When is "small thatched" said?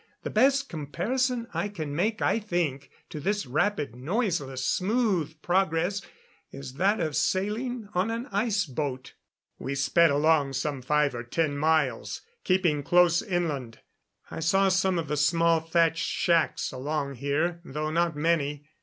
15.17-16.07